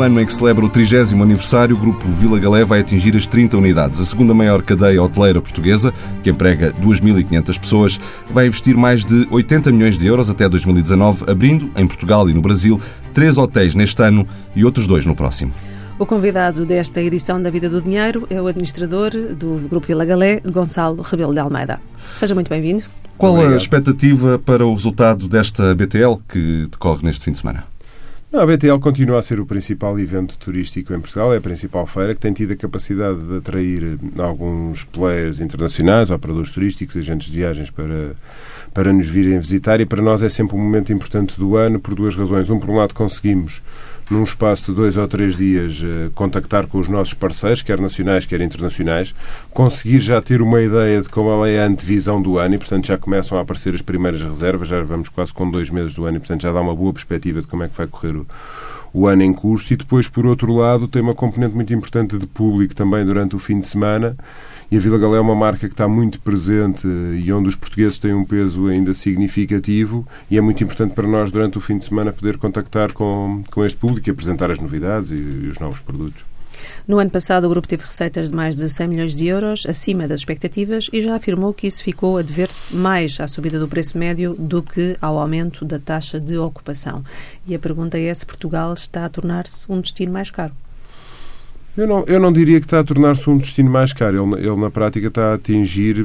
[0.00, 3.26] no ano em que celebra o 30 aniversário, o Grupo Vila Galé vai atingir as
[3.26, 4.00] 30 unidades.
[4.00, 8.00] A segunda maior cadeia hoteleira portuguesa, que emprega 2.500 pessoas,
[8.32, 12.40] vai investir mais de 80 milhões de euros até 2019, abrindo, em Portugal e no
[12.40, 12.80] Brasil,
[13.12, 14.26] três hotéis neste ano
[14.56, 15.52] e outros dois no próximo.
[15.98, 20.40] O convidado desta edição da Vida do Dinheiro é o administrador do Grupo Vila Galé,
[20.40, 21.78] Gonçalo Rebelo de Almeida.
[22.14, 22.82] Seja muito bem-vindo.
[23.18, 23.52] Qual Obrigado.
[23.52, 27.64] a expectativa para o resultado desta BTL que decorre neste fim de semana?
[28.32, 32.14] A BTL continua a ser o principal evento turístico em Portugal, é a principal feira
[32.14, 37.70] que tem tido a capacidade de atrair alguns players internacionais, operadores turísticos, agentes de viagens
[37.70, 38.14] para,
[38.72, 41.92] para nos virem visitar e para nós é sempre um momento importante do ano por
[41.96, 42.48] duas razões.
[42.50, 43.60] Um, por um lado, conseguimos
[44.10, 48.26] num espaço de dois ou três dias, eh, contactar com os nossos parceiros, quer nacionais,
[48.26, 49.14] quer internacionais,
[49.54, 52.98] conseguir já ter uma ideia de como é a antevisão do ano e, portanto, já
[52.98, 56.20] começam a aparecer as primeiras reservas, já vamos quase com dois meses do ano e,
[56.20, 58.26] portanto, já dá uma boa perspectiva de como é que vai correr o,
[58.92, 59.72] o ano em curso.
[59.72, 63.38] E depois, por outro lado, tem uma componente muito importante de público também durante o
[63.38, 64.16] fim de semana
[64.70, 67.98] e a Vila Galé é uma marca que está muito presente e onde os portugueses
[67.98, 71.84] têm um peso ainda significativo e é muito importante para nós, durante o fim de
[71.84, 75.80] semana, poder contactar com, com este público e apresentar as novidades e, e os novos
[75.80, 76.24] produtos.
[76.86, 80.06] No ano passado, o grupo teve receitas de mais de 100 milhões de euros, acima
[80.06, 83.96] das expectativas, e já afirmou que isso ficou a dever-se mais à subida do preço
[83.98, 87.02] médio do que ao aumento da taxa de ocupação.
[87.46, 90.52] E a pergunta é se Portugal está a tornar-se um destino mais caro.
[91.76, 94.34] Eu não, eu não diria que está a tornar-se um destino mais caro.
[94.34, 96.04] Ele, ele, na prática, está a atingir,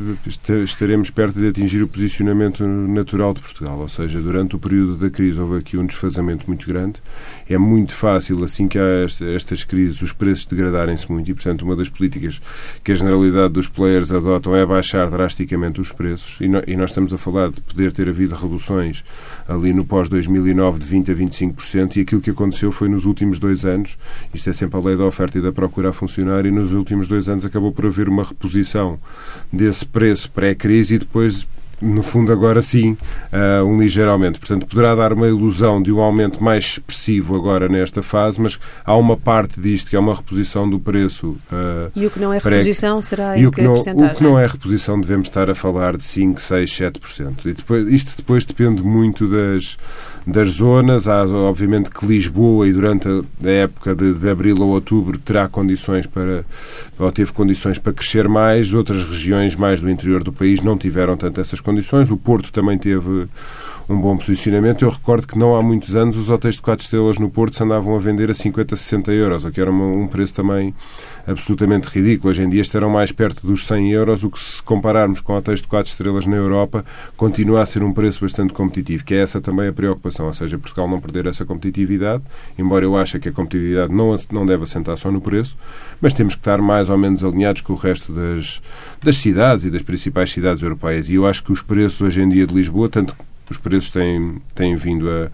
[0.63, 3.79] estaremos perto de atingir o posicionamento natural de Portugal.
[3.79, 7.01] Ou seja, durante o período da crise houve aqui um desfazamento muito grande.
[7.49, 11.75] É muito fácil, assim que há estas crises, os preços degradarem-se muito e, portanto, uma
[11.75, 12.39] das políticas
[12.83, 16.39] que a generalidade dos players adotam é baixar drasticamente os preços.
[16.41, 19.03] E, no, e nós estamos a falar de poder ter havido reduções
[19.47, 23.65] ali no pós-2009 de 20% a 25% e aquilo que aconteceu foi nos últimos dois
[23.65, 23.97] anos,
[24.33, 27.07] isto é sempre a lei da oferta e da procura a funcionar e nos últimos
[27.07, 28.99] dois anos acabou por haver uma reposição
[29.51, 31.47] desse preço pré-crise e depois
[31.81, 32.97] no fundo, agora sim,
[33.31, 34.39] uh, um ligeiro aumento.
[34.39, 38.95] Portanto, poderá dar uma ilusão de um aumento mais expressivo agora nesta fase, mas há
[38.95, 41.37] uma parte disto que é uma reposição do preço.
[41.51, 44.23] Uh, e o que não é reposição será e em o que, não, O que
[44.23, 47.45] não é reposição devemos estar a falar de 5, 6, 7%.
[47.45, 49.77] E depois, isto depois depende muito das,
[50.25, 51.07] das zonas.
[51.07, 53.07] Há, obviamente, que Lisboa, e durante
[53.43, 56.45] a época de, de abril ou outubro, terá condições para,
[56.97, 58.73] ou teve condições para crescer mais.
[58.73, 62.09] Outras regiões mais do interior do país não tiveram tanto essas condições.
[62.11, 63.27] O Porto também teve
[63.87, 64.83] um bom posicionamento.
[64.83, 67.63] Eu recordo que não há muitos anos os hotéis de 4 estrelas no Porto se
[67.63, 70.73] andavam a vender a 50, 60 euros, o que era um preço também
[71.27, 72.31] absolutamente ridículo.
[72.31, 75.61] Hoje em dia estarão mais perto dos 100 euros, o que se compararmos com hotéis
[75.61, 76.83] de 4 estrelas na Europa
[77.15, 80.57] continua a ser um preço bastante competitivo, que é essa também a preocupação, ou seja,
[80.57, 82.23] Portugal não perder essa competitividade,
[82.57, 85.55] embora eu ache que a competitividade não, não deve assentar só no preço,
[86.01, 88.61] mas temos que estar mais ou menos alinhados com o resto das,
[89.03, 91.09] das cidades e das principais cidades europeias.
[91.09, 93.15] E eu acho que os preços hoje em dia de Lisboa, tanto
[93.51, 95.29] os preços têm, têm vindo a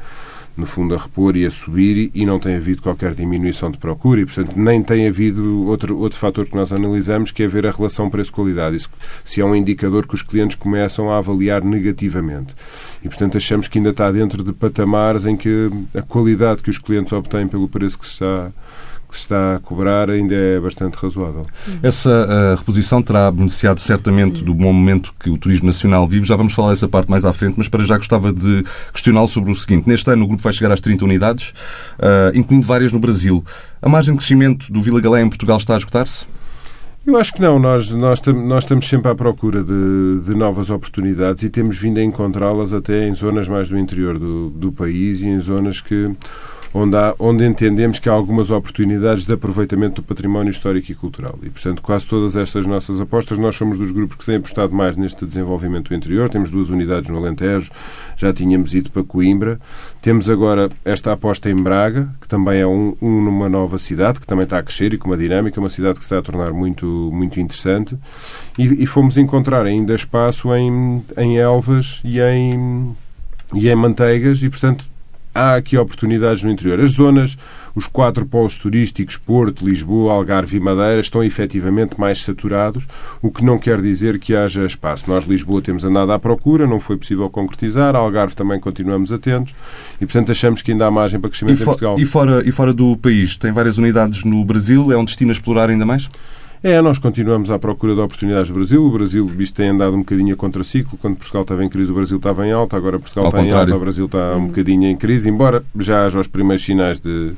[0.56, 4.22] no fundo, a repor e a subir e não tem havido qualquer diminuição de procura
[4.22, 7.72] e, portanto, nem tem havido outro, outro fator que nós analisamos, que é ver a
[7.72, 8.76] relação preço-qualidade.
[8.76, 8.90] Isso,
[9.24, 12.54] se é um indicador que os clientes começam a avaliar negativamente.
[13.04, 16.78] E, portanto, achamos que ainda está dentro de patamares em que a qualidade que os
[16.78, 18.52] clientes obtêm pelo preço que se está
[19.12, 21.46] que se está a cobrar ainda é bastante razoável.
[21.84, 26.26] Essa uh, reposição terá beneficiado certamente do bom momento que o turismo nacional vive.
[26.26, 28.64] Já vamos falar dessa parte mais à frente, mas para já gostava de
[28.94, 29.88] questioná-lo sobre o seguinte.
[29.88, 31.50] Neste ano o grupo vai chegar às 30 unidades,
[32.00, 33.44] uh, incluindo várias no Brasil.
[33.82, 36.26] A margem de crescimento do Vila Galé em Portugal está a esgotar-se?
[37.06, 37.58] Eu acho que não.
[37.58, 42.04] Nós, nós, nós estamos sempre à procura de, de novas oportunidades e temos vindo a
[42.04, 46.12] encontrá-las até em zonas mais do interior do, do país e em zonas que
[46.74, 51.38] onde, há, onde entendemos que há algumas oportunidades de aproveitamento do património histórico e cultural.
[51.44, 54.96] E, portanto, quase todas estas nossas apostas, nós somos dos grupos que têm apostado mais
[54.96, 56.30] neste desenvolvimento do interior.
[56.30, 57.72] Temos duas unidades no Alentejo,
[58.16, 59.60] já tínhamos ido para Coimbra.
[60.02, 64.28] Temos agora esta aposta em Braga, que também é um, um numa nova cidade, que
[64.28, 66.54] também está a crescer e com uma dinâmica, uma cidade que se está a tornar
[66.54, 67.98] muito, muito interessante.
[68.58, 72.96] E, e fomos encontrar ainda espaço em, em Elvas e em,
[73.54, 74.91] e em Manteigas e, portanto,
[75.34, 76.80] há aqui oportunidades no interior.
[76.80, 77.38] As zonas,
[77.76, 82.88] os quatro polos turísticos, Porto, Lisboa, Algarve e Madeira, estão efetivamente mais saturados,
[83.22, 85.06] o que não quer dizer que haja espaço.
[85.08, 89.56] Nós, Lisboa, temos andado à procura, não foi possível concretizar, Algarve também continuamos atentos
[90.00, 91.96] e, portanto, achamos que ainda há margem para crescimento em Portugal.
[92.00, 95.34] E fora, e fora do país, tem várias unidades no Brasil, é um destino a
[95.34, 96.08] explorar ainda mais?
[96.64, 98.86] É, nós continuamos à procura de oportunidades no Brasil.
[98.86, 100.98] O Brasil, visto tem andado um bocadinho a contraciclo.
[101.00, 102.78] Quando Portugal estava em crise, o Brasil estava em alta.
[102.78, 103.70] Agora Portugal Ao está contrário.
[103.70, 107.00] em alta, o Brasil está um bocadinho em crise, embora já haja os primeiros sinais
[107.00, 107.34] de,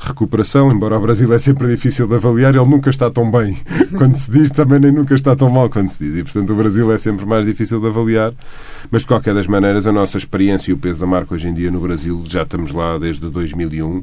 [0.00, 3.56] recuperação, embora o Brasil é sempre difícil de avaliar, ele nunca está tão bem
[3.96, 6.16] quando se diz, também nem nunca está tão mal quando se diz.
[6.16, 8.32] E, portanto, o Brasil é sempre mais difícil de avaliar.
[8.90, 11.54] Mas, de qualquer das maneiras, a nossa experiência e o peso da marca hoje em
[11.54, 14.02] dia no Brasil, já estamos lá desde 2001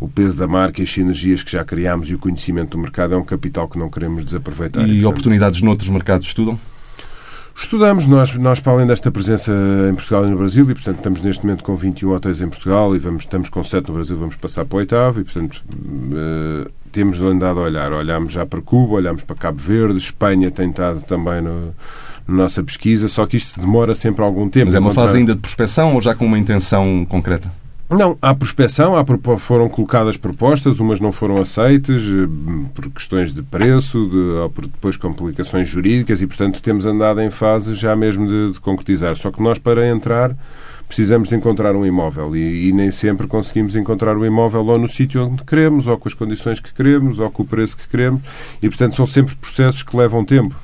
[0.00, 3.14] o peso da marca e as sinergias que já criámos e o conhecimento do mercado
[3.14, 4.80] é um capital que não queremos desaproveitar.
[4.80, 6.58] E, e portanto, oportunidades noutros mercados estudam?
[7.54, 9.52] Estudamos, nós, nós para além desta presença
[9.90, 12.96] em Portugal e no Brasil, e portanto estamos neste momento com 21 hotéis em Portugal
[12.96, 16.70] e vamos, estamos com 7 no Brasil, vamos passar para o oitavo, e portanto uh,
[16.90, 17.92] temos andado a olhar.
[17.92, 21.74] Olhámos já para Cuba, olhámos para Cabo Verde, Espanha tem estado também no,
[22.26, 24.66] na nossa pesquisa, só que isto demora sempre algum tempo.
[24.66, 27.52] Mas é uma fase ainda de prospecção ou já com uma intenção concreta?
[27.90, 29.04] Não, há prospeção, há,
[29.38, 32.28] foram colocadas propostas, umas não foram aceitas eh,
[32.72, 37.30] por questões de preço, de, ou por depois complicações jurídicas e, portanto, temos andado em
[37.30, 39.16] fase já mesmo de, de concretizar.
[39.16, 40.36] Só que nós, para entrar,
[40.86, 44.88] precisamos de encontrar um imóvel e, e, nem sempre conseguimos encontrar o imóvel ou no
[44.88, 48.22] sítio onde queremos, ou com as condições que queremos, ou com o preço que queremos
[48.62, 50.54] e, portanto, são sempre processos que levam tempo.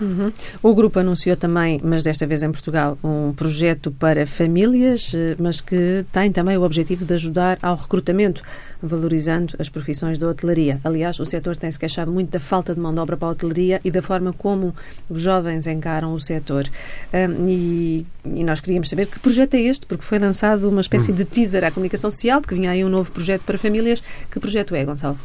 [0.00, 0.32] Uhum.
[0.62, 5.60] O grupo anunciou também, mas desta vez em Portugal, um projeto para famílias, eh, mas
[5.60, 8.42] que tem também o objetivo de ajudar ao recrutamento,
[8.82, 10.80] valorizando as profissões da hotelaria.
[10.82, 13.30] Aliás, o setor tem se queixado muito da falta de mão de obra para a
[13.30, 14.74] hotelaria e da forma como
[15.08, 16.68] os jovens encaram o setor.
[17.12, 21.12] Um, e, e, nós queríamos saber que projeto é este, porque foi lançado uma espécie
[21.12, 21.14] hum.
[21.14, 24.02] de teaser à comunicação social, de que vinha aí um novo projeto para famílias.
[24.30, 25.18] Que projeto é, Gonçalo?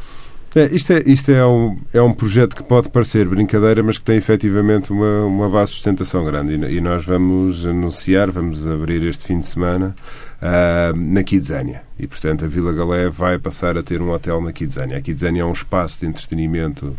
[0.56, 4.06] É, isto é, isto é, um, é um projeto que pode parecer brincadeira, mas que
[4.06, 6.54] tem efetivamente uma, uma base de sustentação grande.
[6.56, 9.96] E, e nós vamos anunciar, vamos abrir este fim de semana
[10.42, 11.84] uh, na Kidzania.
[12.00, 14.98] E, portanto, a Vila Galé vai passar a ter um hotel na Kidzania.
[14.98, 16.98] A Kidzania é um espaço de entretenimento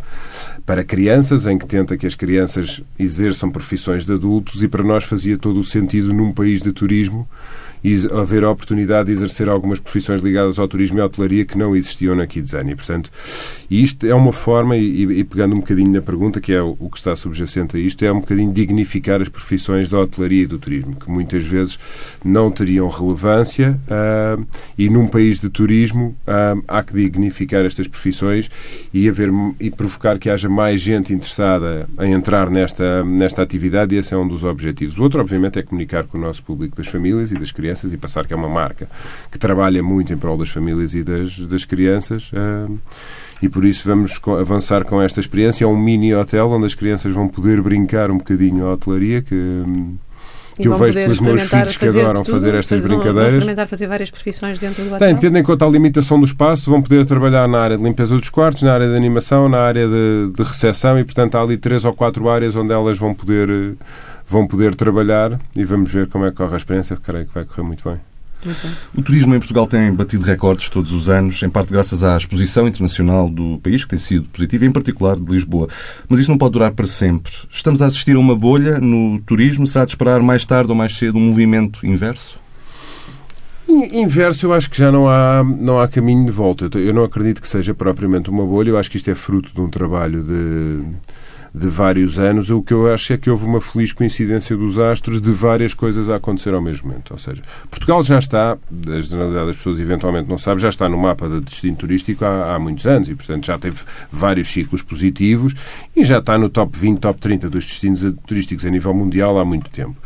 [0.64, 5.04] para crianças, em que tenta que as crianças exerçam profissões de adultos, e para nós
[5.04, 7.28] fazia todo o sentido num país de turismo
[7.82, 11.56] e haver a oportunidade de exercer algumas profissões ligadas ao turismo e à hotelaria que
[11.56, 12.76] não existiam na Kidzania.
[12.76, 13.10] Portanto,
[13.70, 16.90] isto é uma forma, e, e, pegando um bocadinho na pergunta, que é o, o,
[16.90, 20.58] que está subjacente a isto, é um bocadinho dignificar as profissões da hotelaria e do
[20.58, 21.78] turismo, que muitas vezes
[22.24, 28.50] não teriam relevância uh, e num país de turismo uh, há que dignificar estas profissões
[28.92, 33.98] e, haver, e provocar que haja mais gente interessada em entrar nesta, nesta atividade e
[33.98, 34.98] esse é um dos objetivos.
[34.98, 37.92] O outro, obviamente, é comunicar com o nosso público das famílias e das crianças crianças
[37.92, 38.88] e passar que é uma marca
[39.30, 42.30] que trabalha muito em prol das famílias e das, das crianças.
[42.32, 42.78] Uh,
[43.42, 45.64] e por isso vamos avançar com esta experiência.
[45.64, 49.64] É um mini hotel onde as crianças vão poder brincar um bocadinho a hotelaria, que,
[50.60, 53.32] que eu vejo com os meus filhos que adoram tudo, fazer estas fazer, brincadeiras.
[53.32, 54.98] Vão experimentar fazer várias profissões dentro do hotel?
[54.98, 58.14] Tem, tendo em conta a limitação do espaço, vão poder trabalhar na área de limpeza
[58.14, 61.56] dos quartos, na área de animação, na área de, de recepção e, portanto, há ali
[61.56, 63.74] três ou quatro áreas onde elas vão poder
[64.30, 66.96] vão poder trabalhar e vamos ver como é que corre a experiência.
[66.96, 67.98] Creio que vai correr muito bem.
[68.96, 72.66] O turismo em Portugal tem batido recordes todos os anos, em parte graças à exposição
[72.66, 75.68] internacional do país, que tem sido positiva, em particular de Lisboa.
[76.08, 77.32] Mas isso não pode durar para sempre.
[77.50, 79.66] Estamos a assistir a uma bolha no turismo.
[79.66, 82.38] Será de esperar mais tarde ou mais cedo um movimento inverso?
[83.68, 86.70] Inverso, eu acho que já não há, não há caminho de volta.
[86.78, 88.70] Eu não acredito que seja propriamente uma bolha.
[88.70, 90.84] Eu acho que isto é fruto de um trabalho de
[91.54, 95.20] de vários anos, o que eu acho é que houve uma feliz coincidência dos astros
[95.20, 97.10] de várias coisas a acontecer ao mesmo momento.
[97.10, 100.98] Ou seja, Portugal já está, a generalidade das pessoas eventualmente não sabe, já está no
[100.98, 103.80] mapa de destino turístico há, há muitos anos e, portanto, já teve
[104.12, 105.54] vários ciclos positivos
[105.96, 109.44] e já está no top 20, top 30 dos destinos turísticos a nível mundial há
[109.44, 109.96] muito tempo.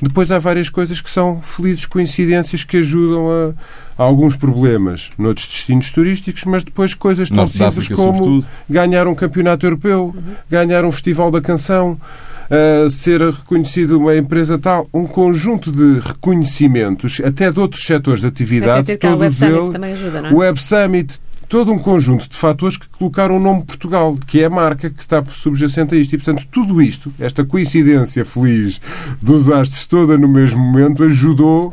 [0.00, 3.54] Depois há várias coisas que são felizes coincidências que ajudam a
[4.02, 8.46] alguns problemas noutros destinos turísticos, mas depois coisas tão Norte simples como sobretudo.
[8.68, 10.34] ganhar um campeonato europeu, uhum.
[10.48, 11.98] ganhar um festival da canção,
[12.50, 18.26] Uh, ser reconhecido uma empresa tal, um conjunto de reconhecimentos, até de outros setores de
[18.26, 18.98] atividade.
[19.04, 20.32] O Web Summit também ajuda, não é?
[20.32, 24.46] O Web Summit, todo um conjunto de fatores que colocaram o nome Portugal, que é
[24.46, 26.12] a marca que está subjacente a isto.
[26.12, 28.80] E, portanto, tudo isto, esta coincidência feliz
[29.22, 31.72] dos astros toda no mesmo momento, ajudou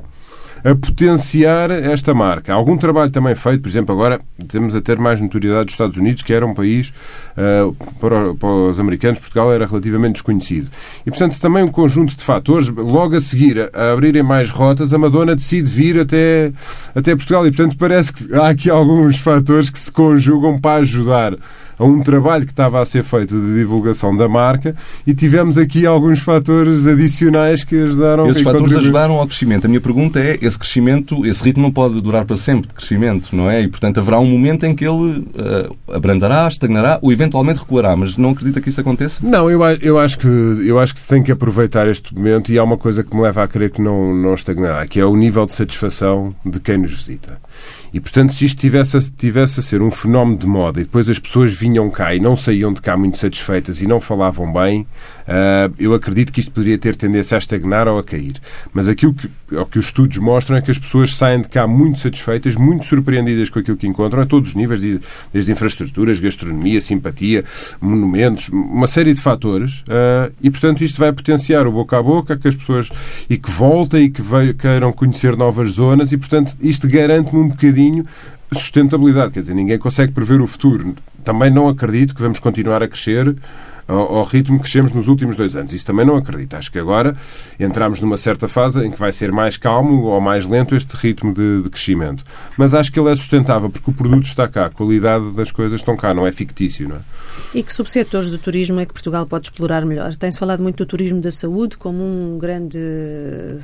[0.67, 2.53] a potenciar esta marca.
[2.53, 4.19] Algum trabalho também feito, por exemplo, agora
[4.49, 6.91] temos a ter mais notoriedade dos Estados Unidos, que era um país,
[7.37, 10.69] uh, para, para, os americanos, Portugal era relativamente desconhecido.
[11.05, 14.97] E, portanto, também um conjunto de fatores, logo a seguir, a abrirem mais rotas, a
[14.97, 16.51] Madonna decide vir até,
[16.93, 17.47] até Portugal.
[17.47, 21.37] E, portanto, parece que há aqui alguns fatores que se conjugam para ajudar
[21.77, 25.85] a um trabalho que estava a ser feito de divulgação da marca e tivemos aqui
[25.85, 29.65] alguns fatores adicionais que ajudaram Esses fatores ajudaram ao crescimento.
[29.65, 33.35] A minha pergunta é: esse crescimento, esse ritmo não pode durar para sempre de crescimento,
[33.35, 33.61] não é?
[33.61, 38.17] E, portanto, haverá um momento em que ele uh, abrandará, estagnará ou eventualmente recuará, mas
[38.17, 39.19] não acredita que isso aconteça?
[39.21, 42.57] Não, eu, eu, acho que, eu acho que se tem que aproveitar este momento e
[42.57, 45.15] há uma coisa que me leva a crer que não, não estagnará, que é o
[45.15, 47.39] nível de satisfação de quem nos visita.
[47.97, 51.09] E, portanto, se isto tivesse a, tivesse a ser um fenómeno de moda e depois
[51.09, 54.81] as pessoas vinham cá e não saíam de cá muito satisfeitas e não falavam bem,
[54.81, 58.35] uh, eu acredito que isto poderia ter tendência a estagnar ou a cair.
[58.71, 61.65] Mas aquilo que, o que os estudos mostram é que as pessoas saem de cá
[61.65, 64.79] muito satisfeitas, muito surpreendidas com aquilo que encontram, a todos os níveis,
[65.33, 67.43] desde infraestruturas, gastronomia, simpatia,
[67.81, 69.79] monumentos, uma série de fatores.
[69.81, 72.91] Uh, e, portanto, isto vai potenciar o boca a boca, que as pessoas
[73.27, 74.21] e que voltem e que
[74.53, 78.05] queiram conhecer novas zonas e, portanto, isto garante-me um bocadinho bocadinho
[78.53, 79.33] sustentabilidade.
[79.33, 80.95] Quer dizer, ninguém consegue prever o futuro.
[81.23, 83.35] Também não acredito que vamos continuar a crescer
[83.87, 85.73] ao, ritmo que crescemos nos últimos dois anos.
[85.73, 86.55] Isso também não acredito.
[86.55, 87.15] Acho que agora
[87.59, 91.33] entramos numa certa fase em que vai ser mais calmo ou mais lento este ritmo
[91.33, 92.23] de, de crescimento.
[92.57, 95.79] Mas acho que ele é sustentável porque o produto está cá, a qualidade das coisas
[95.79, 96.87] estão cá, não é fictício.
[96.89, 96.99] Não é?
[97.53, 100.15] E que subsetores do turismo é que Portugal pode explorar melhor?
[100.15, 102.79] Tem-se falado muito do turismo da saúde como, um grande,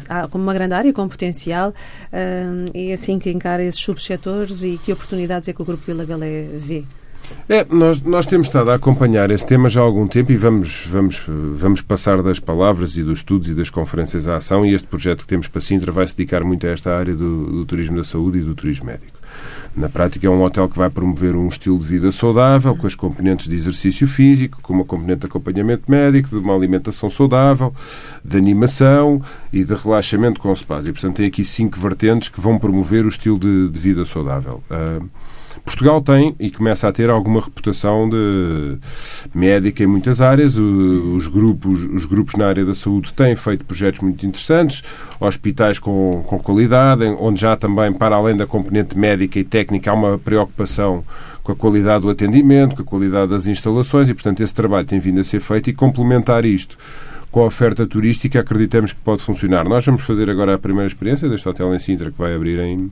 [0.07, 1.73] ah, como uma grande área com potencial
[2.11, 5.83] ah, e é assim que encara esses subsetores e que oportunidades é que o Grupo
[5.85, 6.83] Vila Galé vê?
[7.47, 10.87] É, nós, nós temos estado a acompanhar esse tema já há algum tempo e vamos,
[10.87, 14.87] vamos, vamos passar das palavras e dos estudos e das conferências à ação e este
[14.87, 17.97] projeto que temos para Sintra vai se dedicar muito a esta área do, do turismo
[17.97, 19.23] da saúde e do turismo médico.
[19.75, 22.93] Na prática, é um hotel que vai promover um estilo de vida saudável, com as
[22.93, 27.73] componentes de exercício físico, com uma componente de acompanhamento médico, de uma alimentação saudável,
[28.23, 29.19] de animação
[29.51, 30.85] e de relaxamento com spas.
[30.85, 34.63] E, portanto, tem aqui cinco vertentes que vão promover o estilo de, de vida saudável.
[34.69, 35.09] Uh,
[35.65, 38.77] Portugal tem e começa a ter alguma reputação de
[39.33, 40.55] médica em muitas áreas.
[40.57, 44.83] Os grupos, os grupos na área da saúde têm feito projetos muito interessantes,
[45.19, 49.93] hospitais com, com qualidade, onde já também, para além da componente médica e técnica, há
[49.93, 51.03] uma preocupação
[51.43, 54.99] com a qualidade do atendimento, com a qualidade das instalações e, portanto, esse trabalho tem
[54.99, 56.77] vindo a ser feito e complementar isto
[57.33, 59.67] com a oferta turística acreditamos que pode funcionar.
[59.67, 62.91] Nós vamos fazer agora a primeira experiência deste hotel em Sintra que vai abrir em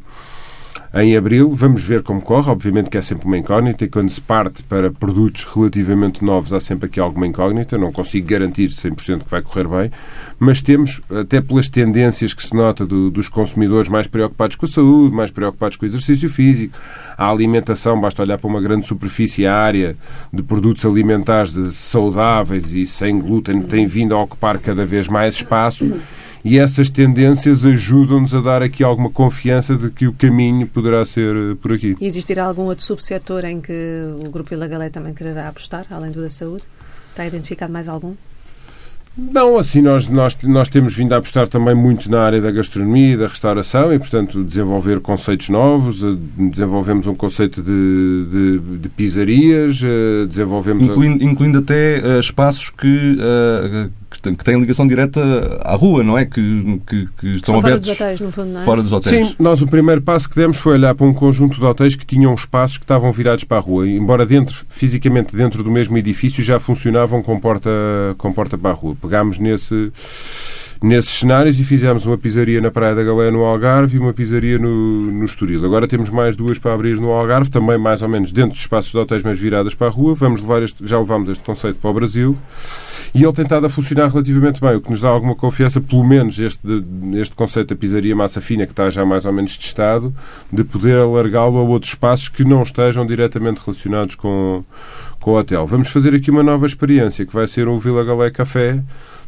[0.93, 1.50] em abril.
[1.50, 2.50] Vamos ver como corre.
[2.50, 6.60] Obviamente que é sempre uma incógnita e quando se parte para produtos relativamente novos há
[6.60, 7.77] sempre aqui alguma incógnita.
[7.77, 9.91] Não consigo garantir 100% que vai correr bem,
[10.39, 14.69] mas temos, até pelas tendências que se nota do, dos consumidores mais preocupados com a
[14.69, 16.77] saúde, mais preocupados com o exercício físico,
[17.17, 19.95] a alimentação, basta olhar para uma grande superfície área
[20.31, 25.93] de produtos alimentares saudáveis e sem glúten, tem vindo a ocupar cada vez mais espaço
[26.43, 31.36] e essas tendências ajudam-nos a dar aqui alguma confiança de que o caminho poderá ser
[31.36, 31.95] eh, por aqui.
[32.00, 33.74] E existirá algum outro subsetor em que
[34.25, 36.63] o Grupo Vila Galé também quererá apostar, além do da saúde?
[37.12, 38.15] Está identificado mais algum?
[39.17, 43.13] Não, assim, nós, nós, nós temos vindo a apostar também muito na área da gastronomia
[43.13, 46.01] e da restauração e, portanto, desenvolver conceitos novos.
[46.03, 46.15] Eh,
[46.50, 50.86] desenvolvemos um conceito de, de, de pizzarias, eh, desenvolvemos...
[50.86, 53.17] Incluindo, incluindo até espaços que,
[54.21, 55.21] que têm ligação direta
[55.63, 56.25] à rua, não é?
[56.25, 58.63] Que, que, que estão São abertos fora dos hotéis, no fundo, não é?
[58.63, 59.27] Fora dos hotéis.
[59.27, 62.05] Sim, nós o primeiro passo que demos foi olhar para um conjunto de hotéis que
[62.05, 63.87] tinham espaços que estavam virados para a rua.
[63.87, 67.69] Embora dentro, fisicamente dentro do mesmo edifício, já funcionavam com porta,
[68.17, 68.95] com porta para a rua.
[69.01, 69.91] Pegámos nesse
[70.81, 74.57] nesses cenários e fizemos uma pizzaria na Praia da Galé no Algarve e uma pizzaria
[74.57, 75.63] no, no Estoril.
[75.63, 78.91] Agora temos mais duas para abrir no Algarve, também mais ou menos dentro dos espaços
[78.91, 80.15] de hotéis, mas viradas para a rua.
[80.15, 82.35] Vamos levar este, já levamos este conceito para o Brasil
[83.13, 86.03] e ele tem estado a funcionar relativamente bem, o que nos dá alguma confiança, pelo
[86.03, 86.61] menos este,
[87.13, 90.15] este conceito da pizzaria massa fina, que está já mais ou menos testado,
[90.51, 94.63] de poder alargá-lo a outros espaços que não estejam diretamente relacionados com,
[95.19, 95.67] com o hotel.
[95.67, 98.81] Vamos fazer aqui uma nova experiência, que vai ser o Vila Galé Café,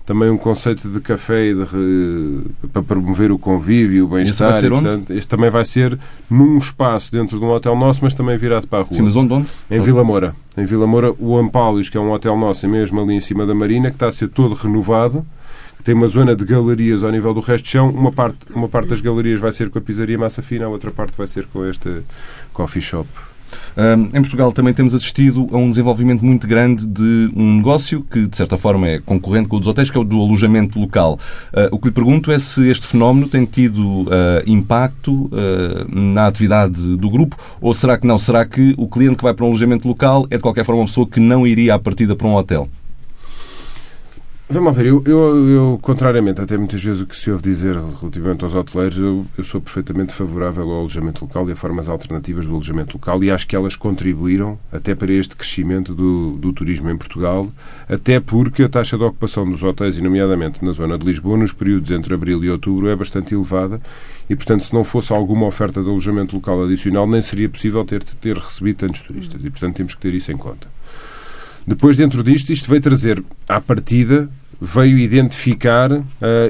[0.06, 2.42] também um conceito de café de,
[2.72, 4.62] para promover o convívio, e o bem-estar.
[5.10, 5.98] Este também vai ser
[6.30, 8.94] num espaço dentro de um hotel nosso, mas também virado para a rua.
[8.94, 9.34] Sim, mas onde?
[9.34, 9.48] onde?
[9.72, 10.36] Em Vila Moura.
[10.58, 13.46] Em Vila Moura, o Ampálios, que é um hotel nosso, é mesmo ali em cima
[13.46, 15.26] da Marina, que está a ser todo renovado.
[15.78, 17.90] Que tem uma zona de galerias ao nível do resto de chão.
[17.90, 20.92] Uma parte, uma parte das galerias vai ser com a pizzaria massa fina, a outra
[20.92, 22.04] parte vai ser com este
[22.54, 23.08] coffee shop
[24.14, 28.38] em Portugal também temos assistido a um desenvolvimento muito grande de um negócio que, de
[28.38, 31.20] certa forma, é concorrente com o dos hotéis, que é o do alojamento local.
[31.54, 36.28] Ah, o que lhe pergunto é se este fenómeno tem tido ah, impacto ah, na
[36.28, 38.18] atividade do grupo ou será que não?
[38.18, 40.88] Será que o cliente que vai para um alojamento local é, de qualquer forma, uma
[40.88, 42.68] pessoa que não iria à partida para um hotel?
[44.54, 48.44] Vamos ver, eu, eu, eu, contrariamente até muitas vezes o que se ouve dizer relativamente
[48.44, 52.52] aos hoteleiros, eu, eu, sou perfeitamente favorável ao alojamento local e a formas alternativas do
[52.52, 56.96] alojamento local e acho que elas contribuíram até para este crescimento do, do turismo em
[56.96, 57.52] Portugal,
[57.90, 61.52] até porque a taxa de ocupação dos hotéis, e nomeadamente na zona de Lisboa, nos
[61.52, 63.82] períodos entre abril e outubro, é bastante elevada
[64.30, 68.04] e, portanto, se não fosse alguma oferta de alojamento local adicional, nem seria possível ter,
[68.04, 70.68] ter recebido tantos turistas e, portanto, temos que ter isso em conta.
[71.66, 74.30] Depois, dentro disto, isto veio trazer, à partida,
[74.66, 76.04] veio identificar uh,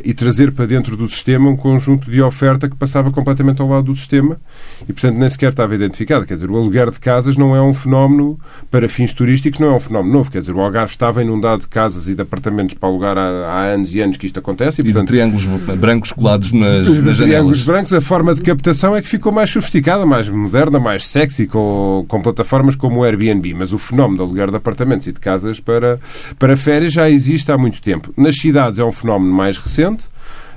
[0.03, 3.85] e trazer para dentro do sistema um conjunto de oferta que passava completamente ao lado
[3.85, 4.39] do sistema
[4.83, 6.23] e, portanto, nem sequer estava identificado.
[6.23, 8.39] Quer dizer, o aluguer de casas não é um fenómeno,
[8.69, 10.29] para fins turísticos, não é um fenómeno novo.
[10.29, 13.65] Quer dizer, o Algarve estava inundado de casas e de apartamentos para alugar há, há
[13.65, 14.81] anos e anos que isto acontece.
[14.81, 15.45] E, e portanto, de triângulos
[15.79, 17.17] brancos colados nas, nas janelas.
[17.17, 21.47] triângulos brancos, a forma de captação é que ficou mais sofisticada, mais moderna, mais sexy,
[21.47, 23.55] com, com plataformas como o Airbnb.
[23.55, 25.99] Mas o fenómeno de aluguer de apartamentos e de casas para,
[26.37, 28.02] para férias já existe há muito tempo.
[28.17, 30.05] Nas cidades é um fenómeno mais recente.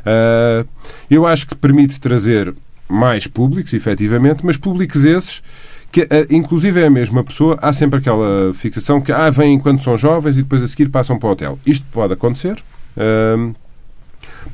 [0.07, 0.67] Uh,
[1.11, 2.55] eu acho que permite trazer
[2.89, 5.43] mais públicos, efetivamente, mas públicos esses
[5.91, 9.83] que uh, inclusive é a mesma pessoa, há sempre aquela fixação que ah, vêm enquanto
[9.83, 11.59] são jovens e depois a seguir passam para o hotel.
[11.67, 12.63] Isto pode acontecer.
[12.97, 13.55] Uh,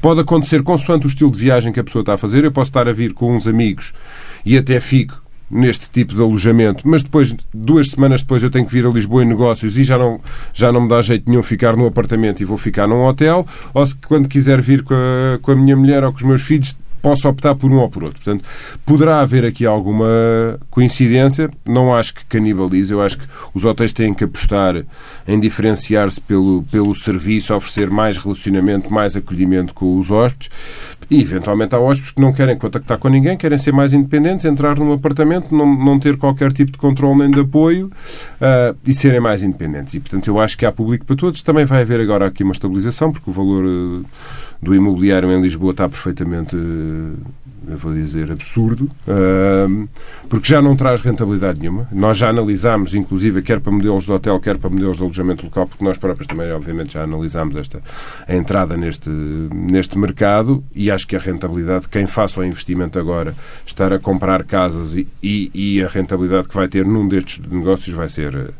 [0.00, 2.44] pode acontecer consoante o estilo de viagem que a pessoa está a fazer.
[2.44, 3.92] Eu posso estar a vir com uns amigos
[4.44, 5.22] e até fico
[5.52, 9.23] neste tipo de alojamento, mas depois, duas semanas depois, eu tenho que vir a Lisboa
[9.23, 10.18] em negócios e já não,
[10.54, 13.87] já não me dá jeito nenhum ficar num apartamento e vou ficar num hotel, ou
[13.87, 16.75] se quando quiser vir com a, com a minha mulher ou com os meus filhos,
[17.02, 18.23] posso optar por um ou por outro.
[18.23, 18.49] Portanto,
[18.87, 21.50] poderá haver aqui alguma coincidência.
[21.66, 22.92] Não acho que canibalize.
[22.92, 24.82] Eu acho que os hotéis têm que apostar
[25.26, 30.50] em diferenciar-se pelo, pelo serviço, oferecer mais relacionamento, mais acolhimento com os hóspedes.
[31.11, 34.78] E, eventualmente, há hóspedes que não querem contactar com ninguém, querem ser mais independentes, entrar
[34.78, 39.21] num apartamento, não, não ter qualquer tipo de controle nem de apoio uh, e serem
[39.21, 39.92] mais independentes.
[39.92, 41.42] E, portanto, eu acho que há público para todos.
[41.42, 43.64] Também vai haver agora aqui uma estabilização, porque o valor.
[43.64, 44.04] Uh,
[44.62, 48.88] do imobiliário em Lisboa está perfeitamente, eu vou dizer, absurdo,
[50.28, 51.88] porque já não traz rentabilidade nenhuma.
[51.90, 55.66] Nós já analisámos, inclusive, quer para modelos de hotel, quer para modelos de alojamento local,
[55.66, 57.83] porque nós próprios também, obviamente, já analisámos esta,
[58.28, 63.35] a entrada neste, neste mercado e acho que a rentabilidade, quem faça o investimento agora,
[63.66, 67.95] estar a comprar casas e, e, e a rentabilidade que vai ter num destes negócios
[67.97, 68.52] vai ser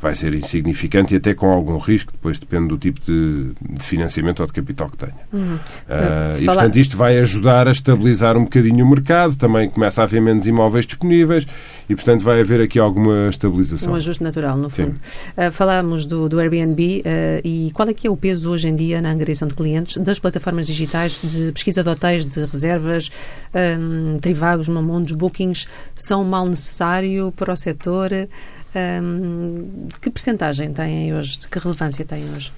[0.00, 4.40] vai ser insignificante e até com algum risco, depois depende do tipo de, de financiamento
[4.40, 5.14] ou de capital que tenha.
[5.32, 5.54] Uhum.
[5.54, 10.04] Uh, e, portanto, isto vai ajudar a estabilizar um bocadinho o mercado, também começa a
[10.04, 11.46] haver menos imóveis disponíveis
[11.88, 13.92] e, portanto, vai haver aqui alguma estabilização.
[13.92, 14.96] Um ajuste natural, no fundo.
[15.36, 18.74] Uh, falámos do, do Airbnb uh, e qual é que é o peso hoje em
[18.74, 23.10] dia na angariação de clientes das plataformas digitais de pesquisa de hotéis, de reservas,
[23.54, 28.10] um, Trivagos, Mamondos, Bookings, são mal necessário para o setor?
[30.00, 31.38] Que percentagem têm hoje?
[31.50, 32.52] Que relevância têm hoje?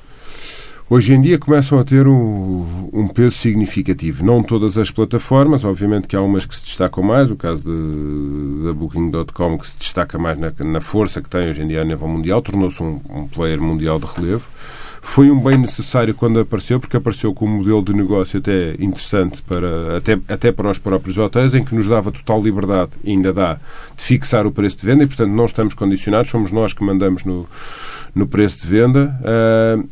[0.90, 4.22] Hoje em dia começam a ter um, um, peso significativo.
[4.22, 7.64] Não todas as plataformas, obviamente que há umas que se destacam mais, o caso
[8.62, 11.85] da Booking.com que se destaca mais na, na, força que tem hoje em dia a
[11.85, 14.46] nível mundial, tornou-se um, um player mundial de relevo.
[15.05, 19.43] Foi um bem necessário quando apareceu, porque apareceu com um modelo de negócio até interessante
[19.43, 23.33] para, até, até para os próprios hotéis, em que nos dava total liberdade, e ainda
[23.33, 23.55] dá,
[23.97, 27.25] de fixar o preço de venda e, portanto, não estamos condicionados, somos nós que mandamos
[27.25, 27.49] no,
[28.15, 29.15] no preço de venda.
[29.21, 29.88] Uh,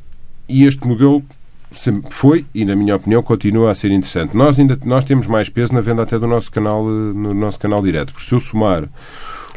[0.49, 1.23] e este modelo
[1.75, 4.37] sempre foi e, na minha opinião, continua a ser interessante.
[4.37, 7.83] Nós ainda nós temos mais peso na venda até do nosso canal, no nosso canal
[7.83, 8.13] direto.
[8.13, 8.89] Porque se eu somar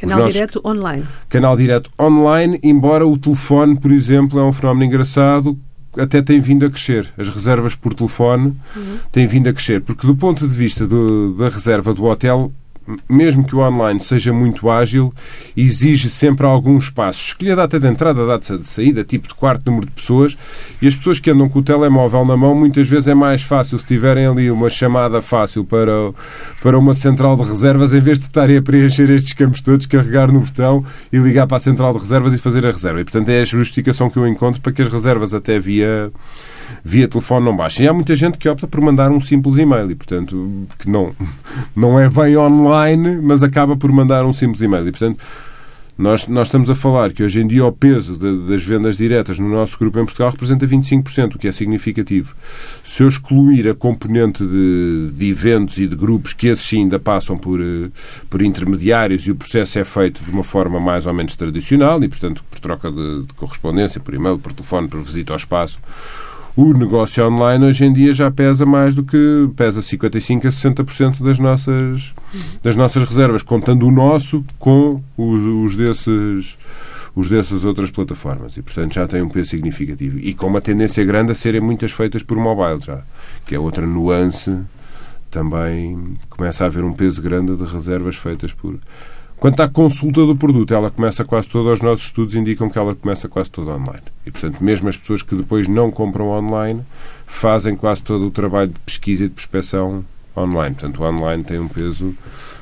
[0.04, 0.34] Canal nossos...
[0.34, 1.06] direto online.
[1.30, 5.58] Canal direto online, embora o telefone, por exemplo, é um fenómeno engraçado,
[5.98, 7.08] até tem vindo a crescer.
[7.18, 9.00] As reservas por telefone uhum.
[9.12, 9.82] têm vindo a crescer.
[9.82, 12.52] Porque do ponto de vista do, da reserva do hotel,
[13.10, 15.14] mesmo que o online seja muito ágil,
[15.56, 17.24] exige sempre algum espaço.
[17.28, 20.38] Escolhe a data de entrada, a data de saída, tipo de quarto, número de pessoas.
[20.82, 23.78] E as pessoas que andam com o telemóvel na mão, muitas vezes é mais fácil
[23.78, 25.92] se tiverem ali uma chamada fácil para,
[26.62, 30.32] para uma central de reservas, em vez de estarem a preencher estes campos todos, carregar
[30.32, 33.00] no botão e ligar para a central de reservas e fazer a reserva.
[33.00, 36.12] E, portanto, é a justificação que eu encontro para que as reservas até via
[36.84, 37.84] via telefone não baixa.
[37.84, 41.14] E há muita gente que opta por mandar um simples e-mail e, portanto, que não,
[41.76, 44.88] não é bem online, mas acaba por mandar um simples e-mail.
[44.88, 45.18] E, portanto,
[45.98, 49.38] nós, nós estamos a falar que hoje em dia o peso de, das vendas diretas
[49.38, 52.36] no nosso grupo em Portugal representa 25%, o que é significativo.
[52.84, 56.98] Se eu excluir a componente de, de eventos e de grupos, que esses sim ainda
[56.98, 57.92] passam por, eh,
[58.28, 62.10] por intermediários e o processo é feito de uma forma mais ou menos tradicional e,
[62.10, 65.80] portanto, por troca de, de correspondência, por e-mail, por telefone, por visita ao espaço,
[66.56, 71.24] o negócio online hoje em dia já pesa mais do que pesa 55 a 60%
[71.24, 72.14] das nossas
[72.64, 76.58] das nossas reservas, contando o nosso com os, os desses
[77.16, 78.58] os dessas outras plataformas.
[78.58, 80.20] E portanto já tem um peso significativo.
[80.20, 83.02] E com uma tendência grande a serem muitas feitas por mobile já,
[83.46, 84.56] que é outra nuance
[85.30, 86.18] também.
[86.30, 88.80] Começa a haver um peso grande de reservas feitas por
[89.44, 92.96] Quanto à consulta do produto, ela começa quase toda, os nossos estudos indicam que ela
[92.96, 94.06] começa quase toda online.
[94.26, 96.80] E, portanto, mesmo as pessoas que depois não compram online
[97.28, 100.06] fazem quase todo o trabalho de pesquisa e de prospecção
[100.38, 100.76] online.
[100.76, 102.16] Portanto, o online tem um peso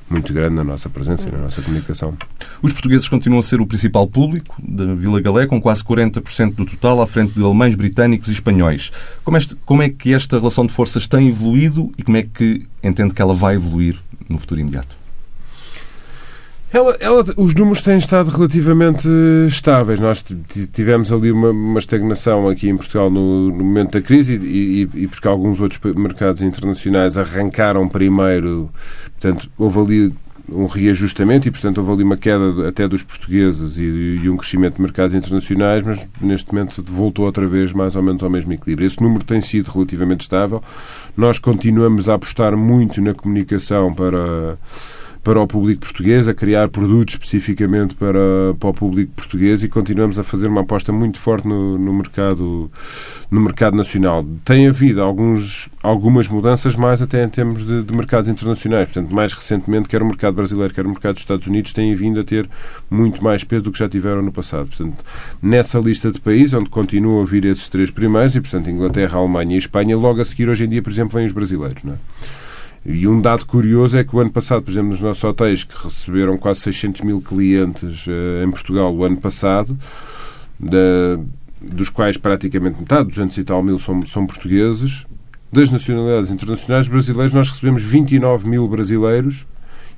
[0.09, 2.17] muito grande na nossa presença e na nossa comunicação.
[2.63, 6.65] Os portugueses continuam a ser o principal público da Vila Galé, com quase 40% do
[6.65, 8.91] total, à frente de alemães, britânicos e espanhóis.
[9.23, 12.65] Como, este, como é que esta relação de forças tem evoluído e como é que
[12.83, 15.00] entende que ela vai evoluir no futuro imediato?
[16.73, 19.07] Ela, ela, os números têm estado relativamente
[19.45, 19.99] estáveis.
[19.99, 20.23] Nós
[20.71, 25.03] tivemos ali uma, uma estagnação aqui em Portugal no, no momento da crise e, e,
[25.03, 28.69] e, porque alguns outros mercados internacionais arrancaram primeiro.
[29.19, 30.13] Portanto, houve ali
[30.49, 34.75] um reajustamento e, portanto, houve ali uma queda até dos portugueses e, e, um crescimento
[34.75, 38.87] de mercados internacionais, mas neste momento voltou outra vez mais ou menos ao mesmo equilíbrio.
[38.87, 40.61] Esse número tem sido relativamente estável.
[41.17, 44.57] Nós continuamos a apostar muito na comunicação para
[45.23, 48.19] para o público português, a criar produtos especificamente para,
[48.59, 52.71] para o público português e continuamos a fazer uma aposta muito forte no, no mercado
[53.29, 54.25] no mercado nacional.
[54.43, 58.89] Tem havido alguns, algumas mudanças mais até em termos de, de mercados internacionais.
[58.89, 62.19] Portanto, mais recentemente, quer o mercado brasileiro, quer o mercado dos Estados Unidos, têm vindo
[62.19, 62.49] a ter
[62.89, 64.67] muito mais peso do que já tiveram no passado.
[64.67, 64.97] Portanto,
[65.41, 69.55] nessa lista de países, onde continuam a vir esses três primeiros, e portanto Inglaterra, Alemanha
[69.55, 71.81] e Espanha, logo a seguir, hoje em dia, por exemplo, vêm os brasileiros.
[71.83, 71.97] Não é?
[72.85, 75.75] E um dado curioso é que o ano passado, por exemplo, nos nossos hotéis, que
[75.83, 79.77] receberam quase 600 mil clientes uh, em Portugal o ano passado,
[80.59, 81.19] da,
[81.61, 85.05] dos quais praticamente metade, 200 e tal mil, são, são portugueses,
[85.51, 89.45] das nacionalidades internacionais brasileiras, nós recebemos 29 mil brasileiros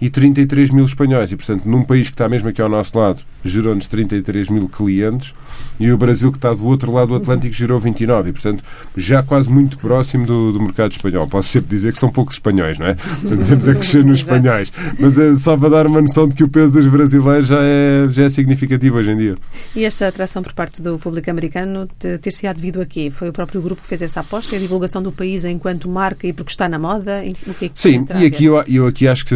[0.04, 1.32] e 33 mil espanhóis.
[1.32, 5.34] E, portanto, num país que está mesmo aqui ao nosso lado, gerou-nos 33 mil clientes
[5.80, 8.30] e o Brasil, que está do outro lado do Atlântico, gerou 29.
[8.30, 8.64] E, portanto,
[8.96, 11.26] já quase muito próximo do, do mercado espanhol.
[11.28, 12.96] Posso sempre dizer que são poucos espanhóis, não é?
[12.96, 14.72] Portanto, temos a crescer nos espanhóis.
[15.00, 18.08] Mas é só para dar uma noção de que o peso dos brasileiros já é,
[18.12, 19.36] já é significativo hoje em dia.
[19.74, 21.88] E esta atração por parte do público americano
[22.22, 23.10] ter-se-á devido a quê?
[23.10, 24.56] Foi o próprio grupo que fez essa aposta?
[24.56, 27.24] É a divulgação do país enquanto marca e porque está na moda?
[27.48, 29.36] O que é que Sim, e aqui eu, eu aqui acho que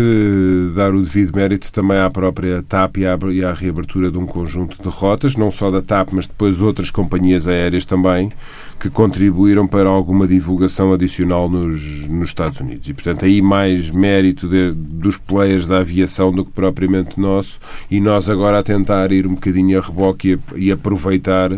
[0.76, 4.26] dar o devido mérito também à própria TAP e à, e à reabertura de um
[4.26, 8.32] conjunto de rotas, não só da TAP, mas depois de outras companhias aéreas também,
[8.80, 12.88] que contribuíram para alguma divulgação adicional nos, nos Estados Unidos.
[12.90, 18.00] E, portanto, aí mais mérito de, dos players da aviação do que propriamente nosso, e
[18.00, 21.52] nós agora a tentar ir um bocadinho a reboque e, e aproveitar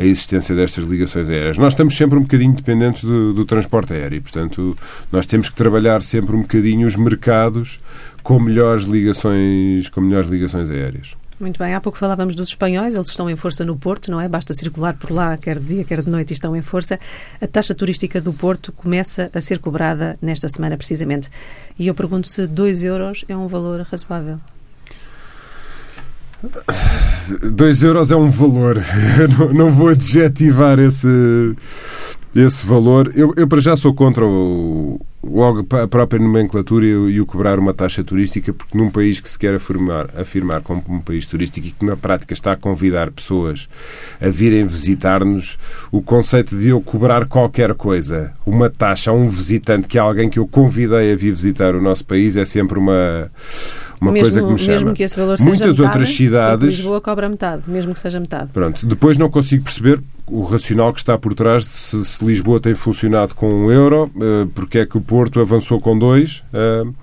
[0.00, 1.58] a existência destas ligações aéreas.
[1.58, 4.76] Nós estamos sempre um bocadinho dependentes do, do transporte aéreo, portanto,
[5.12, 7.78] nós temos que trabalhar sempre um bocadinho os mercados
[8.22, 11.14] com melhores ligações, com melhores ligações aéreas.
[11.38, 14.28] Muito bem, há pouco falávamos dos espanhóis, eles estão em força no Porto, não é?
[14.28, 16.98] Basta circular por lá, quer de dia, quer de noite, e estão em força.
[17.40, 21.30] A taxa turística do Porto começa a ser cobrada nesta semana, precisamente.
[21.78, 24.38] E eu pergunto se 2 euros é um valor razoável.
[27.52, 28.76] 2 euros é um valor.
[29.38, 31.54] Não, não vou adjetivar esse,
[32.34, 33.12] esse valor.
[33.14, 37.74] Eu, eu, para já sou contra o, logo a própria nomenclatura e o cobrar uma
[37.74, 41.70] taxa turística, porque num país que se quer afirmar, afirmar como um país turístico e
[41.72, 43.68] que na prática está a convidar pessoas
[44.20, 45.58] a virem visitar-nos,
[45.92, 50.30] o conceito de eu cobrar qualquer coisa, uma taxa a um visitante, que é alguém
[50.30, 53.30] que eu convidei a vir visitar o nosso país, é sempre uma
[54.00, 54.72] uma mesmo, coisa que me chama.
[54.72, 56.68] Mesmo que esse valor seja Muitas metade, outras cidades.
[56.78, 58.50] Lisboa cobra metade, mesmo que seja metade.
[58.52, 58.86] Pronto.
[58.86, 62.74] Depois não consigo perceber o racional que está por trás de se, se Lisboa tem
[62.74, 66.42] funcionado com um euro, uh, porque é que o Porto avançou com dois.
[66.52, 66.94] Uh,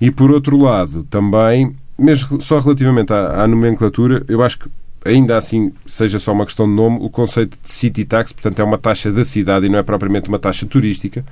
[0.00, 4.68] e por outro lado, também, mesmo só relativamente à, à nomenclatura, eu acho que
[5.04, 8.64] ainda assim seja só uma questão de nome, o conceito de city tax, portanto, é
[8.64, 11.24] uma taxa da cidade e não é propriamente uma taxa turística,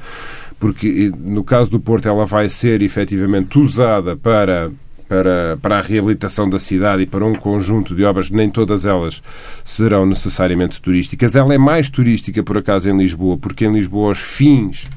[0.59, 4.71] porque no caso do Porto ela vai ser efetivamente usada para
[5.09, 9.23] para, para a reabilitação da cidade e para um conjunto de obras, nem todas elas
[9.65, 11.37] serão necessariamente turísticas.
[11.37, 14.89] Ela é mais turística, por acaso, em Lisboa, porque em Lisboa os fins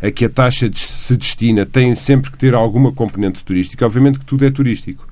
[0.00, 3.84] a que a taxa se destina têm sempre que ter alguma componente turística.
[3.84, 5.06] Obviamente que tudo é turístico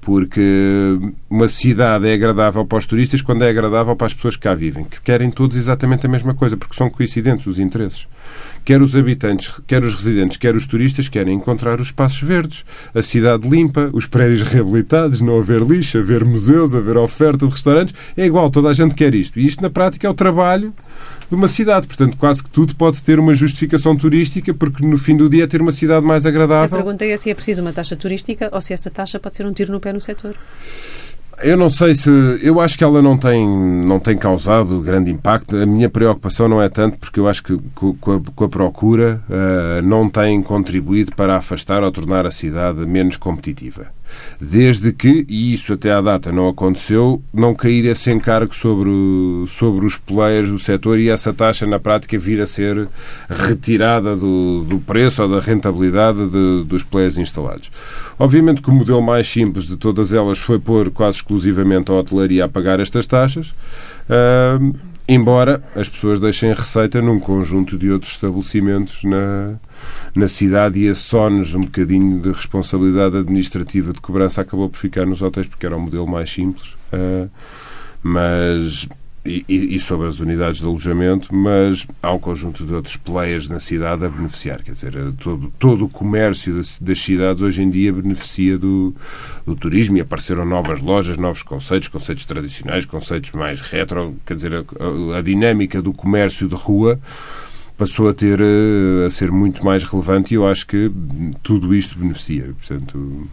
[0.00, 4.42] porque uma cidade é agradável para os turistas quando é agradável para as pessoas que
[4.42, 8.08] cá vivem, que querem todos exatamente a mesma coisa, porque são coincidentes os interesses.
[8.64, 13.02] Quer os habitantes, quer os residentes, quer os turistas querem encontrar os espaços verdes, a
[13.02, 17.94] cidade limpa, os prédios reabilitados, não haver lixo, haver museus, haver oferta de restaurantes.
[18.16, 19.38] É igual, toda a gente quer isto.
[19.38, 20.72] E isto, na prática, é o trabalho
[21.30, 21.86] de uma cidade.
[21.86, 25.46] Portanto, quase que tudo pode ter uma justificação turística, porque no fim do dia é
[25.46, 26.76] ter uma cidade mais agradável.
[26.76, 29.46] A pergunta é se é preciso uma taxa turística ou se essa taxa pode ser
[29.46, 30.34] um tiro no pé no setor.
[31.42, 32.10] Eu não sei se.
[32.42, 35.56] Eu acho que ela não tem, não tem causado grande impacto.
[35.56, 39.22] A minha preocupação não é tanto porque eu acho que com a, com a procura
[39.26, 43.86] uh, não tem contribuído para afastar ou tornar a cidade menos competitiva.
[44.40, 48.90] Desde que, e isso até à data não aconteceu, não cair esse encargo sobre,
[49.48, 52.88] sobre os players do setor e essa taxa na prática vir a ser
[53.28, 57.70] retirada do, do preço ou da rentabilidade de, dos players instalados.
[58.18, 62.44] Obviamente que o modelo mais simples de todas elas foi pôr quase exclusivamente a hotelaria
[62.44, 63.54] a pagar estas taxas.
[64.08, 64.74] Uh,
[65.12, 69.56] embora as pessoas deixem receita num conjunto de outros estabelecimentos na,
[70.14, 75.04] na cidade e esse só-nos um bocadinho de responsabilidade administrativa de cobrança acabou por ficar
[75.04, 76.74] nos hotéis porque era um modelo mais simples.
[76.92, 77.28] Uh,
[78.02, 78.88] mas
[79.24, 83.60] e, e, sobre as unidades de alojamento, mas há um conjunto de outros players na
[83.60, 84.62] cidade a beneficiar.
[84.62, 88.94] Quer dizer, todo, todo o comércio das, das cidades hoje em dia beneficia do,
[89.44, 94.16] do, turismo e apareceram novas lojas, novos conceitos, conceitos tradicionais, conceitos mais retro.
[94.24, 96.98] Quer dizer, a, a dinâmica do comércio de rua
[97.76, 98.40] passou a ter
[99.06, 100.90] a ser muito mais relevante e eu acho que
[101.42, 102.54] tudo isto beneficia.
[102.58, 103.28] Portanto,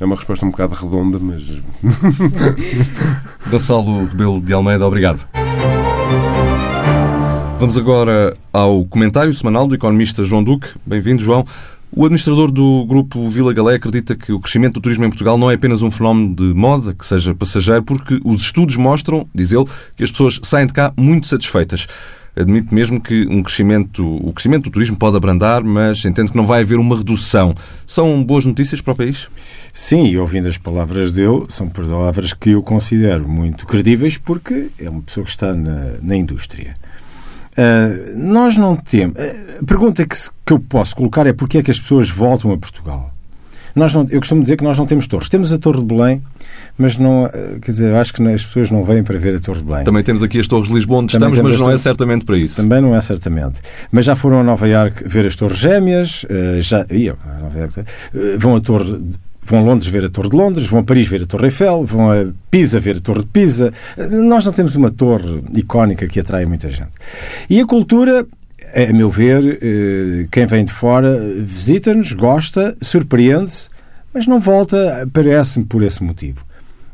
[0.00, 1.42] é uma resposta um bocado redonda, mas.
[3.50, 5.26] Gonçalo Rebelo de Almeida, obrigado.
[7.60, 10.70] Vamos agora ao comentário semanal do economista João Duque.
[10.86, 11.44] Bem-vindo, João.
[11.92, 15.50] O administrador do grupo Vila Galé acredita que o crescimento do turismo em Portugal não
[15.50, 19.66] é apenas um fenómeno de moda, que seja passageiro, porque os estudos mostram, diz ele,
[19.96, 21.86] que as pessoas saem de cá muito satisfeitas
[22.40, 26.46] admite mesmo que um crescimento, o crescimento do turismo pode abrandar, mas entende que não
[26.46, 27.54] vai haver uma redução.
[27.86, 29.28] São boas notícias para o país?
[29.72, 34.88] Sim, e ouvindo as palavras dele, são palavras que eu considero muito credíveis porque é
[34.88, 36.74] uma pessoa que está na, na indústria.
[37.52, 39.16] Uh, nós não temos.
[39.60, 42.58] A pergunta que, que eu posso colocar é porque é que as pessoas voltam a
[42.58, 43.09] Portugal?
[43.74, 45.28] Nós não, eu costumo dizer que nós não temos torres.
[45.28, 46.22] Temos a Torre de Belém,
[46.76, 49.58] mas não, eh, quer dizer, acho que as pessoas não vêm para ver a Torre
[49.60, 49.84] de Belém.
[49.84, 52.36] Também temos aqui as Torres de Lisboa onde Também estamos, mas não é certamente para
[52.36, 52.56] isso.
[52.56, 53.60] Também não é certamente.
[53.90, 57.58] Mas já foram a Nova Iorque ver as Torres Gêmeas, eh, já iam a Nova
[57.58, 58.98] Iorque, eh, vão a Torre
[59.42, 61.84] vão a Londres ver a Torre de Londres, vão a Paris ver a Torre Eiffel,
[61.84, 63.72] vão a Pisa ver a Torre de Pisa.
[64.10, 66.90] Nós não temos uma torre icónica que atrai muita gente.
[67.48, 68.26] E a cultura
[68.74, 73.68] a meu ver, quem vem de fora visita-nos, gosta, surpreende-se,
[74.12, 76.44] mas não volta, parece-me, por esse motivo.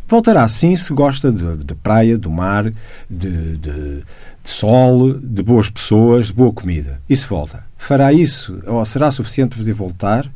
[0.08, 2.72] Voltará sim se gosta de, de praia, do mar,
[3.10, 4.04] de, de, de,
[4.44, 7.00] sol, de boas pessoas, de boa comida.
[7.08, 7.64] Isso volta.
[7.76, 10.30] Fará isso, ou será suficiente para fazer voltar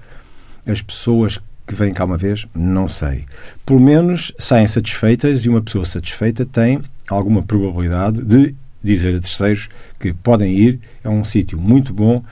[0.66, 2.46] as pessoas que vêm cá uma vez?
[2.52, 3.26] Não sei.
[3.64, 9.68] Pelo menos saem satisfeitas e uma pessoa satisfeita tem alguma probabilidade de dizer a terceiros
[9.98, 10.80] que podem ir.
[11.02, 12.22] É um sítio muito bom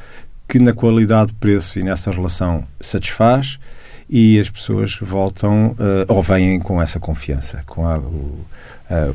[0.49, 3.59] que na qualidade preço e nessa relação satisfaz
[4.09, 5.77] e as pessoas voltam uh,
[6.09, 8.47] ou vêm com essa confiança, com a, o,
[8.89, 9.11] a,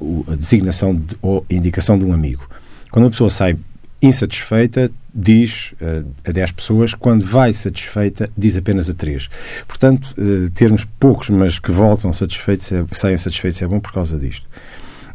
[0.00, 2.48] o, a designação de, ou indicação de um amigo.
[2.90, 3.58] Quando uma pessoa sai
[4.00, 9.28] insatisfeita, diz uh, a 10 pessoas, quando vai satisfeita, diz apenas a 3.
[9.66, 14.16] Portanto, uh, termos poucos, mas que voltam satisfeitos, é, saem satisfeitos, é bom por causa
[14.18, 14.48] disto.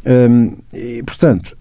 [0.06, 1.56] Um, e, portanto,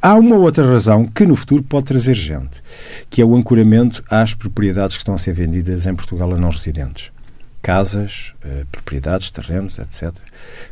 [0.00, 2.62] Há uma outra razão que no futuro pode trazer gente,
[3.08, 6.50] que é o ancoramento às propriedades que estão a ser vendidas em Portugal a não
[6.50, 7.10] residentes.
[7.60, 10.12] Casas, eh, propriedades, terrenos, etc.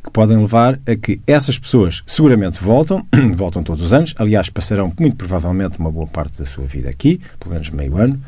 [0.05, 4.93] Que podem levar a que essas pessoas seguramente voltam, voltam todos os anos, aliás, passarão
[4.99, 8.23] muito provavelmente uma boa parte da sua vida aqui, pelo menos meio ano,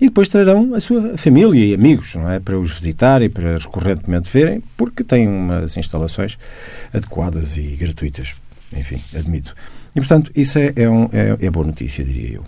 [0.00, 2.38] e depois trarão a sua família e amigos, não é?
[2.38, 6.38] Para os visitar e para recorrentemente verem, porque têm umas instalações
[6.92, 8.34] adequadas e gratuitas.
[8.72, 9.54] Enfim, admito.
[9.94, 12.44] E, portanto, isso é, é, um, é, é boa notícia, diria eu.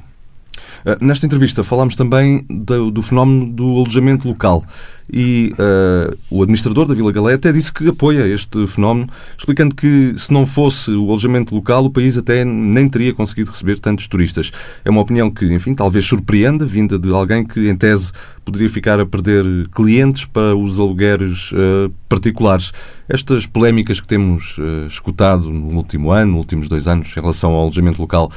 [0.85, 4.65] Eh, nesta entrevista falámos também do, do, fenómeno do alojamento local
[5.12, 10.14] e uh, o administrador da Vila Galé até disse que apoia este fenómeno, explicando que
[10.16, 14.51] se não fosse o alojamento local, o país até nem teria conseguido receber tantos turistas.
[14.85, 18.12] É uma opinião que, enfim, talvez surpreenda, vinda de alguém que, em tese,
[18.44, 22.73] poderia ficar a perder clientes para os alugueres uh, particulares.
[23.09, 27.53] Estas polémicas que temos uh, escutado no último ano, nos últimos dois anos, em relação
[27.53, 28.31] ao alojamento local,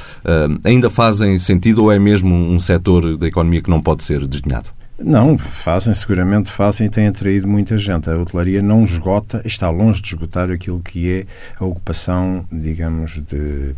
[0.64, 4.70] ainda fazem sentido ou é mesmo um setor da economia que não pode ser desdenhado?
[5.04, 8.10] Não, fazem, seguramente fazem e têm atraído muita gente.
[8.10, 11.26] A hotelaria não esgota, está longe de esgotar aquilo que é
[11.60, 13.76] a ocupação, digamos, de,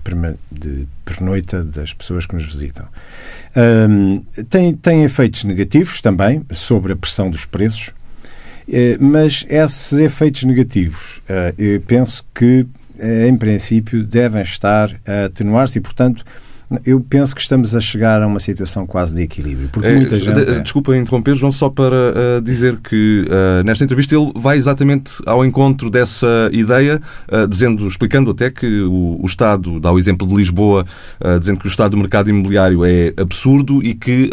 [0.51, 2.85] de pernoita das pessoas que nos visitam.
[3.55, 7.91] Um, tem, tem efeitos negativos também sobre a pressão dos preços,
[8.71, 12.65] eh, mas esses efeitos negativos, eh, eu penso que,
[12.97, 16.23] eh, em princípio, devem estar a atenuar-se e, portanto,
[16.85, 19.69] Eu penso que estamos a chegar a uma situação quase de equilíbrio.
[19.71, 20.39] Porque é, muita gente.
[20.39, 20.59] É...
[20.59, 25.45] Desculpa interromper, João, só para uh, dizer que uh, nesta entrevista ele vai exatamente ao
[25.45, 30.35] encontro dessa ideia, uh, dizendo, explicando até que o, o, Estado, dá o exemplo de
[30.35, 30.85] Lisboa,
[31.39, 34.29] dizendo que o Estado do mercado imobiliário é absurdo e que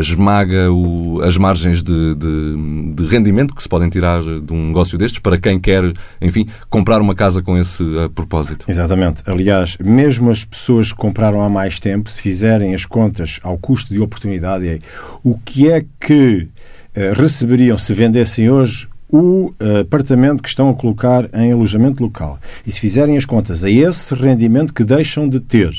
[0.00, 4.98] esmaga o, as margens de, de, de, rendimento que se podem tirar de um negócio
[4.98, 7.84] destes para quem quer, enfim, comprar uma casa com esse
[8.14, 8.64] propósito.
[8.68, 9.22] Exatamente.
[9.26, 13.92] Aliás, mesmo as pessoas que compraram há mais tempo, se fizerem as contas ao custo
[13.92, 14.78] de oportunidade, é
[15.22, 16.48] o que é que
[16.96, 22.38] uh, receberiam se vendessem hoje o uh, apartamento que estão a colocar em alojamento local.
[22.66, 25.70] E se fizerem as contas a esse rendimento que deixam de ter,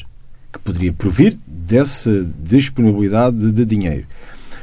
[0.53, 4.07] que poderia provir dessa disponibilidade de, dinheiro,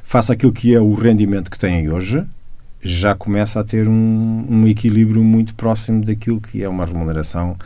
[0.04, 2.24] face àquilo que é o rendimento que têm hoje,
[2.82, 7.56] já começa a ter um, um equilíbrio muito próximo daquilo que é uma remuneração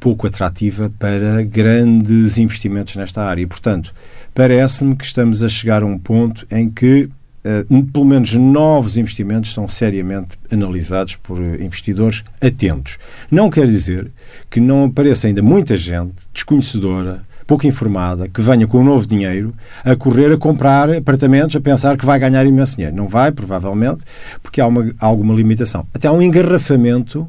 [0.00, 3.42] pouco atrativa para grandes investimentos nesta área.
[3.42, 3.94] E, portanto,
[4.34, 7.08] parece-me que estamos a chegar a um ponto em que
[7.44, 12.98] uh, pelo menos novos investimentos são seriamente analisados por investidores atentos.
[13.30, 14.10] Não quer dizer
[14.48, 19.52] que não apareça ainda muita gente desconhecedora, pouco informada, que venha com um novo dinheiro
[19.84, 22.96] a correr a comprar apartamentos, a pensar que vai ganhar imenso dinheiro.
[22.96, 24.04] Não vai, provavelmente,
[24.42, 25.84] porque há, uma, alguma limitação.
[25.92, 27.28] Até há um engarrafamento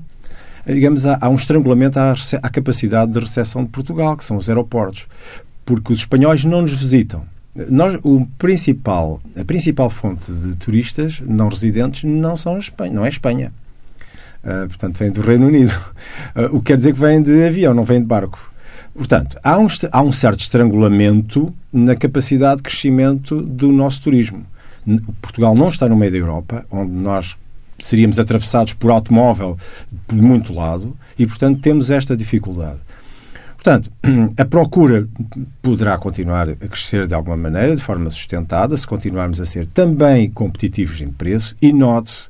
[0.73, 4.49] digamos, há, há um estrangulamento à, à capacidade de recepção de Portugal, que são os
[4.49, 5.07] aeroportos,
[5.65, 7.23] porque os espanhóis não nos visitam.
[7.69, 13.09] Nós, o principal, a principal fonte de turistas não residentes não são Espanha, não é
[13.09, 13.51] Espanha.
[14.43, 15.73] Uh, portanto, vem do Reino Unido.
[16.35, 18.51] Uh, o que quer dizer que vem de avião, não vem de barco.
[18.95, 24.45] Portanto, há um, há um certo estrangulamento na capacidade de crescimento do nosso turismo.
[25.21, 27.37] Portugal não está no meio da Europa, onde nós
[27.81, 29.57] seríamos atravessados por automóvel
[30.07, 32.79] por muito lado e, portanto, temos esta dificuldade.
[33.55, 33.91] Portanto,
[34.37, 35.07] a procura
[35.61, 40.31] poderá continuar a crescer de alguma maneira, de forma sustentada, se continuarmos a ser também
[40.31, 42.27] competitivos em preço e note-se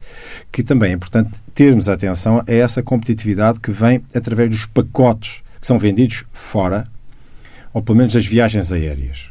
[0.51, 5.67] que também é importante termos atenção a essa competitividade que vem através dos pacotes que
[5.67, 6.83] são vendidos fora,
[7.73, 9.27] ou pelo menos das viagens aéreas.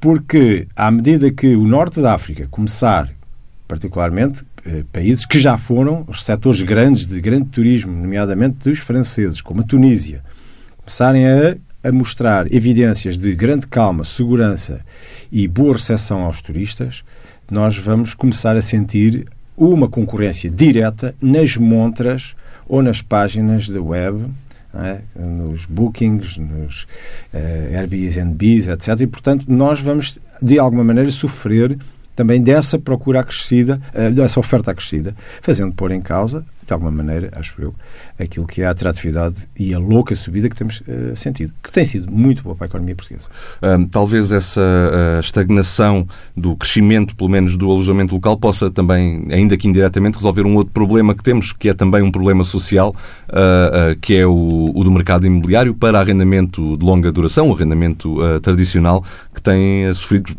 [0.00, 3.10] Porque, à medida que o norte da África começar,
[3.68, 4.42] particularmente,
[4.92, 10.22] países que já foram receptores grandes de grande turismo, nomeadamente dos franceses, como a Tunísia,
[10.78, 14.84] começarem a, a mostrar evidências de grande calma, segurança
[15.30, 17.02] e boa recepção aos turistas,
[17.50, 22.34] nós vamos começar a sentir uma concorrência direta nas montras
[22.68, 24.26] ou nas páginas da web,
[24.74, 25.00] é?
[25.18, 26.82] nos bookings, nos
[27.34, 29.00] uh, Airbnbs, etc.
[29.00, 31.76] E, portanto, nós vamos, de alguma maneira, sofrer
[32.20, 37.30] também dessa procura acrescida, eh, dessa oferta acrescida, fazendo pôr em causa, de alguma maneira,
[37.32, 37.74] acho eu,
[38.18, 41.84] aquilo que é a atratividade e a louca subida que temos uh, sentido, que tem
[41.84, 43.26] sido muito boa para a economia portuguesa.
[43.90, 46.06] Talvez essa uh, estagnação
[46.36, 50.72] do crescimento, pelo menos do alojamento local, possa também, ainda que indiretamente, resolver um outro
[50.72, 52.94] problema que temos, que é também um problema social,
[54.00, 59.04] que é o, o, do mercado imobiliário para arrendamento de longa duração, o arrendamento tradicional,
[59.40, 60.36] que tem sofrido,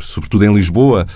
[0.00, 1.06] sobretudo em Lisboa,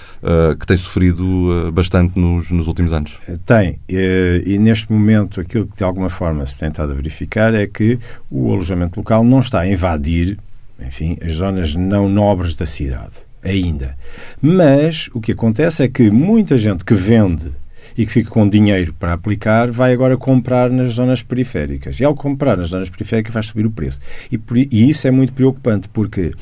[0.59, 3.18] que tem sofrido bastante nos, nos últimos anos.
[3.46, 3.79] Tem.
[3.88, 7.98] E neste momento aquilo que de alguma forma se tem estado a verificar é que
[8.31, 10.38] o alojamento local não está a invadir,
[10.81, 13.96] enfim, as zonas não nobres da cidade, ainda.
[14.42, 17.53] Mas o que acontece é que muita gente que vende
[17.96, 21.98] e que fica com dinheiro para aplicar, vai agora comprar nas zonas periféricas.
[21.98, 23.98] E ao comprar nas zonas periféricas vai subir o preço.
[24.31, 26.33] E, por, e isso é muito preocupante, porque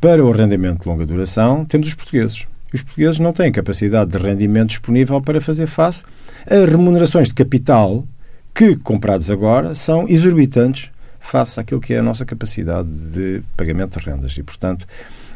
[0.00, 2.46] para o arrendamento de longa duração temos os portugueses.
[2.72, 6.04] Os portugueses não têm capacidade de rendimento disponível para fazer face
[6.46, 8.06] as remunerações de capital
[8.54, 14.04] que, comprados agora, são exorbitantes face àquilo que é a nossa capacidade de pagamento de
[14.04, 14.36] rendas.
[14.36, 14.86] E, portanto,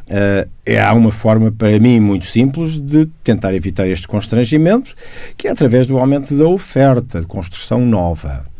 [0.08, 0.48] uh,
[0.80, 4.94] há uma forma, para mim, muito simples de tentar evitar este constrangimento,
[5.36, 8.51] que é através do aumento da oferta de construção nova.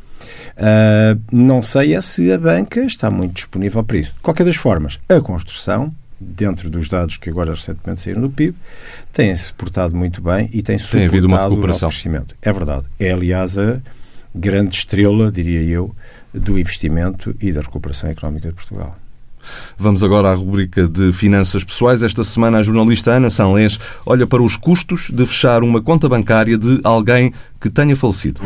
[0.57, 4.15] Uh, não sei é se a banca está muito disponível para isso.
[4.15, 8.57] De qualquer das formas, a construção dentro dos dados que agora recentemente saíram do PIB,
[9.13, 11.89] tem-se portado muito bem e tem suportado tem havido uma recuperação.
[11.89, 12.37] o nosso crescimento.
[12.41, 12.87] É verdade.
[12.99, 13.81] É, aliás, a
[14.35, 15.95] grande estrela, diria eu,
[16.33, 18.97] do investimento e da recuperação económica de Portugal.
[19.77, 22.03] Vamos agora à rubrica de finanças pessoais.
[22.03, 26.57] Esta semana a jornalista Ana Sanlês olha para os custos de fechar uma conta bancária
[26.57, 28.41] de alguém que tenha falecido.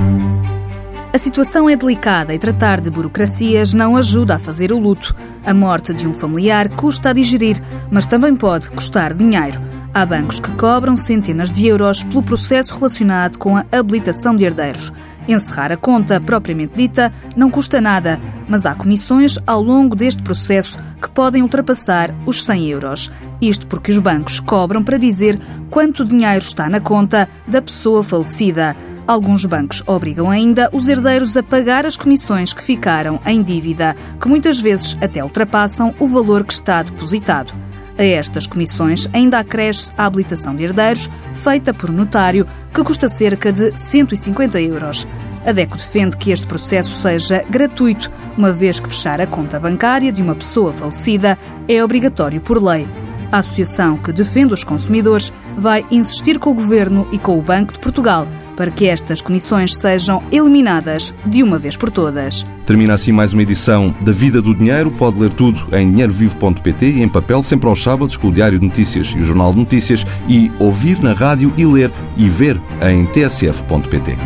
[1.13, 5.15] A situação é delicada e tratar de burocracias não ajuda a fazer o luto.
[5.45, 9.61] A morte de um familiar custa a digerir, mas também pode custar dinheiro.
[9.95, 14.93] Há bancos que cobram centenas de euros pelo processo relacionado com a habilitação de herdeiros.
[15.27, 20.77] Encerrar a conta propriamente dita não custa nada, mas há comissões ao longo deste processo
[21.01, 23.13] que podem ultrapassar os 100 euros.
[23.41, 25.41] Isto porque os bancos cobram para dizer
[25.71, 28.77] quanto dinheiro está na conta da pessoa falecida.
[29.07, 34.29] Alguns bancos obrigam ainda os herdeiros a pagar as comissões que ficaram em dívida, que
[34.29, 37.55] muitas vezes até ultrapassam o valor que está depositado.
[37.97, 43.53] A estas comissões ainda acresce a habilitação de herdeiros, feita por notário, que custa cerca
[43.53, 45.07] de 150 euros.
[45.47, 50.11] A DECO defende que este processo seja gratuito, uma vez que fechar a conta bancária
[50.11, 51.39] de uma pessoa falecida
[51.69, 52.89] é obrigatório por lei.
[53.31, 57.73] A associação que defende os consumidores vai insistir com o Governo e com o Banco
[57.73, 62.45] de Portugal para que estas comissões sejam eliminadas de uma vez por todas.
[62.65, 64.91] Termina assim mais uma edição da Vida do Dinheiro.
[64.91, 68.67] Pode ler tudo em dinheirovivo.pt e em papel, sempre aos sábados, com o Diário de
[68.67, 73.05] Notícias e o Jornal de Notícias, e ouvir na rádio e ler e ver em
[73.07, 74.17] tsf.pt.